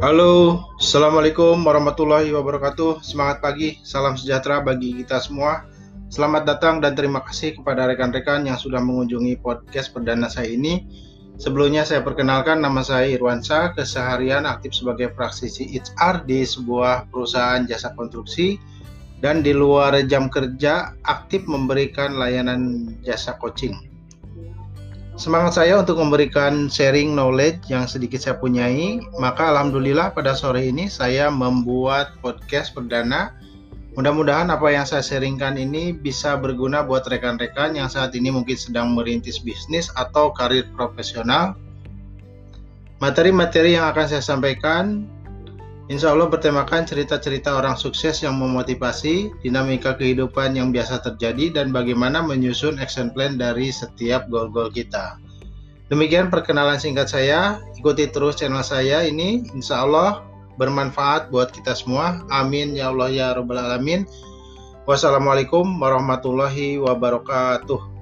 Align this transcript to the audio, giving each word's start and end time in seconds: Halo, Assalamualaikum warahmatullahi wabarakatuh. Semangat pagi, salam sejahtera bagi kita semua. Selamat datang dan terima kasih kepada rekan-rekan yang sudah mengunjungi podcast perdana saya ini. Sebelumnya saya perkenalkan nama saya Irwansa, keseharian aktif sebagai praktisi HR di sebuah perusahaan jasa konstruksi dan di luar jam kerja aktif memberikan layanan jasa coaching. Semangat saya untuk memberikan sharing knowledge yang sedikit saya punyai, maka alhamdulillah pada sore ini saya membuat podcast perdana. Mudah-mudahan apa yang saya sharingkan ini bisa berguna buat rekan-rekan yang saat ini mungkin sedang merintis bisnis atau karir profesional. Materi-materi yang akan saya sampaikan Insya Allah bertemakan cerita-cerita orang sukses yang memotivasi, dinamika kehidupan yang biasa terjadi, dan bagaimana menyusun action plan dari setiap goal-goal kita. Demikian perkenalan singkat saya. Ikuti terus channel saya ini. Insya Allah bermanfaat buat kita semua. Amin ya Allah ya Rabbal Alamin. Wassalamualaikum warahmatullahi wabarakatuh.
Halo, 0.00 0.64
Assalamualaikum 0.80 1.60
warahmatullahi 1.60 2.32
wabarakatuh. 2.32 3.04
Semangat 3.04 3.44
pagi, 3.44 3.84
salam 3.84 4.16
sejahtera 4.16 4.64
bagi 4.64 4.96
kita 4.96 5.20
semua. 5.20 5.68
Selamat 6.08 6.48
datang 6.48 6.80
dan 6.80 6.96
terima 6.96 7.20
kasih 7.20 7.60
kepada 7.60 7.84
rekan-rekan 7.84 8.48
yang 8.48 8.56
sudah 8.56 8.80
mengunjungi 8.80 9.44
podcast 9.44 9.92
perdana 9.92 10.32
saya 10.32 10.56
ini. 10.56 10.88
Sebelumnya 11.36 11.84
saya 11.84 12.00
perkenalkan 12.00 12.64
nama 12.64 12.80
saya 12.80 13.12
Irwansa, 13.12 13.76
keseharian 13.76 14.48
aktif 14.48 14.72
sebagai 14.72 15.12
praktisi 15.12 15.68
HR 15.68 16.24
di 16.24 16.48
sebuah 16.48 17.12
perusahaan 17.12 17.60
jasa 17.68 17.92
konstruksi 17.92 18.56
dan 19.20 19.44
di 19.44 19.52
luar 19.52 20.00
jam 20.08 20.32
kerja 20.32 20.96
aktif 21.04 21.44
memberikan 21.44 22.16
layanan 22.16 22.96
jasa 23.04 23.36
coaching. 23.36 23.76
Semangat 25.20 25.60
saya 25.60 25.76
untuk 25.76 26.00
memberikan 26.00 26.72
sharing 26.72 27.12
knowledge 27.12 27.68
yang 27.68 27.84
sedikit 27.84 28.24
saya 28.24 28.40
punyai, 28.40 29.04
maka 29.20 29.52
alhamdulillah 29.52 30.16
pada 30.16 30.32
sore 30.32 30.64
ini 30.64 30.88
saya 30.88 31.28
membuat 31.28 32.16
podcast 32.24 32.72
perdana. 32.72 33.36
Mudah-mudahan 34.00 34.48
apa 34.48 34.72
yang 34.72 34.88
saya 34.88 35.04
sharingkan 35.04 35.60
ini 35.60 35.92
bisa 35.92 36.40
berguna 36.40 36.80
buat 36.80 37.04
rekan-rekan 37.04 37.76
yang 37.76 37.92
saat 37.92 38.16
ini 38.16 38.32
mungkin 38.32 38.56
sedang 38.56 38.96
merintis 38.96 39.44
bisnis 39.44 39.92
atau 39.92 40.32
karir 40.32 40.64
profesional. 40.72 41.52
Materi-materi 43.04 43.76
yang 43.76 43.92
akan 43.92 44.06
saya 44.08 44.24
sampaikan 44.24 45.04
Insya 45.90 46.14
Allah 46.14 46.30
bertemakan 46.30 46.86
cerita-cerita 46.86 47.58
orang 47.58 47.74
sukses 47.74 48.22
yang 48.22 48.38
memotivasi, 48.38 49.34
dinamika 49.42 49.98
kehidupan 49.98 50.54
yang 50.54 50.70
biasa 50.70 51.02
terjadi, 51.02 51.50
dan 51.50 51.74
bagaimana 51.74 52.22
menyusun 52.22 52.78
action 52.78 53.10
plan 53.10 53.34
dari 53.34 53.74
setiap 53.74 54.30
goal-goal 54.30 54.70
kita. 54.70 55.18
Demikian 55.90 56.30
perkenalan 56.30 56.78
singkat 56.78 57.10
saya. 57.10 57.58
Ikuti 57.74 58.06
terus 58.06 58.38
channel 58.38 58.62
saya 58.62 59.02
ini. 59.02 59.42
Insya 59.50 59.82
Allah 59.82 60.22
bermanfaat 60.62 61.34
buat 61.34 61.50
kita 61.50 61.74
semua. 61.74 62.22
Amin 62.30 62.78
ya 62.78 62.94
Allah 62.94 63.10
ya 63.10 63.26
Rabbal 63.34 63.58
Alamin. 63.58 64.06
Wassalamualaikum 64.86 65.66
warahmatullahi 65.82 66.78
wabarakatuh. 66.78 67.99